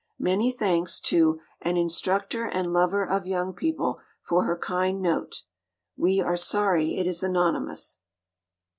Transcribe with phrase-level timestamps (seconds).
[0.17, 5.43] Many thanks to "an instructor and lover of young people" for her kind note.
[5.95, 7.97] We are sorry it is anonymous.